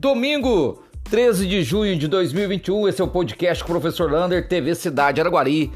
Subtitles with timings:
[0.00, 4.76] Domingo, 13 de junho de 2021, esse é o podcast com o professor Lander, TV
[4.76, 5.72] Cidade Araguari.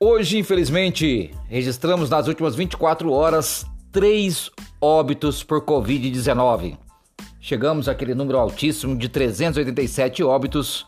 [0.00, 4.50] Hoje, infelizmente, registramos nas últimas 24 horas três
[4.80, 6.78] óbitos por Covid-19.
[7.38, 10.86] Chegamos àquele número altíssimo de 387 óbitos.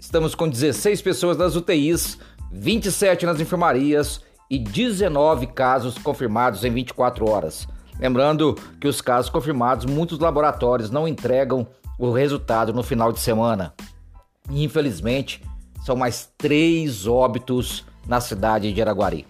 [0.00, 2.18] Estamos com 16 pessoas nas UTIs,
[2.50, 4.20] 27 nas enfermarias
[4.50, 7.68] e 19 casos confirmados em 24 horas.
[8.00, 11.66] Lembrando que os casos confirmados, muitos laboratórios não entregam
[11.98, 13.74] o resultado no final de semana.
[14.48, 15.44] infelizmente,
[15.84, 19.26] são mais três óbitos na cidade de Araguari.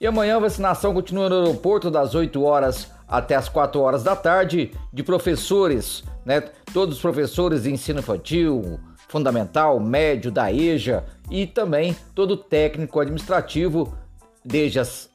[0.00, 4.16] E amanhã a vacinação continua no aeroporto das 8 horas até as 4 horas da
[4.16, 6.40] tarde de professores, né?
[6.72, 13.96] Todos os professores de ensino infantil, fundamental, médio, da EJA e também todo técnico administrativo,
[14.44, 15.08] desde as,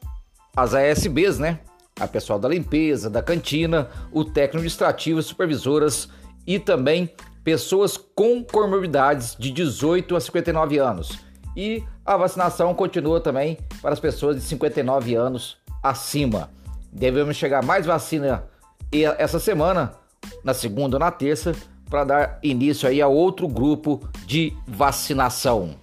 [0.56, 1.58] as ASBs, né?
[2.00, 6.08] A pessoal da limpeza, da cantina, o técnico administrativo, supervisoras
[6.46, 7.10] e também
[7.44, 14.00] pessoas com comorbidades de 18 a 59 anos e a vacinação continua também para as
[14.00, 16.50] pessoas de 59 anos acima.
[16.92, 18.44] Devemos chegar mais vacina
[18.92, 19.92] essa semana,
[20.42, 21.54] na segunda ou na terça,
[21.88, 25.74] para dar início aí a outro grupo de vacinação.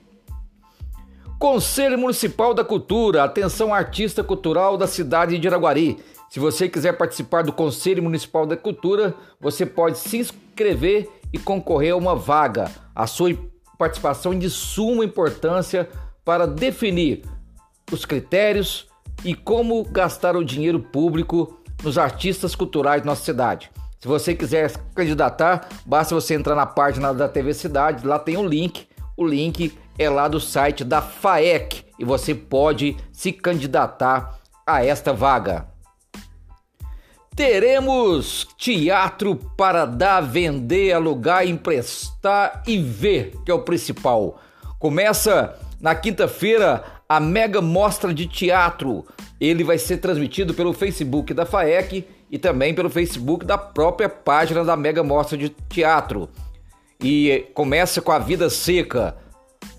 [1.40, 6.00] Conselho Municipal da Cultura, atenção artista cultural da cidade de Iraguari.
[6.32, 11.94] Se você quiser participar do Conselho Municipal da Cultura, você pode se inscrever e concorrer
[11.94, 12.72] a uma vaga.
[12.96, 13.38] A sua
[13.78, 15.88] participação de suma importância
[16.26, 17.22] para definir
[17.92, 18.88] os critérios
[19.24, 23.70] e como gastar o dinheiro público nos artistas culturais da nossa cidade.
[24.00, 28.38] Se você quiser se candidatar, basta você entrar na página da TV Cidade, lá tem
[28.38, 28.88] um link.
[29.16, 35.14] O link é lá do site da FAEC e você pode se candidatar a esta
[35.14, 35.68] vaga.
[37.36, 44.42] Teremos teatro para dar, vender, alugar, emprestar e ver, que é o principal.
[44.80, 49.06] Começa na quinta-feira a mega mostra de teatro.
[49.40, 54.64] Ele vai ser transmitido pelo Facebook da FAEC e também pelo Facebook da própria página
[54.64, 56.28] da mega mostra de teatro.
[57.02, 59.16] E começa com a Vida Seca,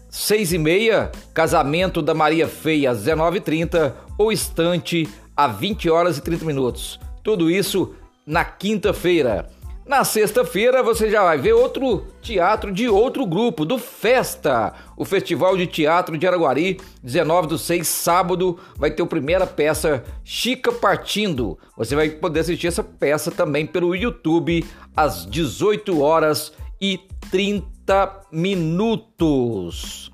[0.08, 6.20] seis e meia, casamento da Maria Feia às 19h30 ou estante a 20 horas e
[6.20, 6.98] 30 minutos.
[7.22, 7.94] Tudo isso
[8.26, 9.48] na quinta-feira.
[9.88, 15.56] Na sexta-feira você já vai ver outro teatro de outro grupo, do Festa, o Festival
[15.56, 21.58] de Teatro de Araguari, 19 do 6, sábado, vai ter a primeira peça Chica Partindo.
[21.74, 24.62] Você vai poder assistir essa peça também pelo YouTube
[24.94, 30.10] às 18 horas e 30 minutos.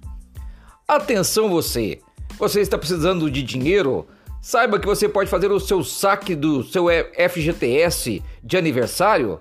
[0.86, 2.00] Atenção você,
[2.38, 4.06] você está precisando de dinheiro?
[4.42, 6.86] Saiba que você pode fazer o seu saque do seu
[7.30, 9.40] FGTS de aniversário.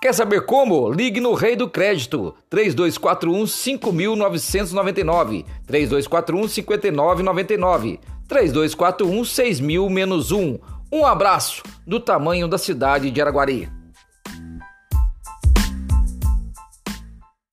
[0.00, 0.90] Quer saber como?
[0.90, 10.58] Ligue no Rei do Crédito 3241 5999 3241 5999 3241 6000 menos 1.
[10.92, 13.81] Um abraço do tamanho da cidade de Araguari.